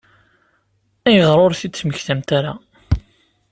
[1.07, 2.53] Ayɣer ur t-id-temmektamt ara?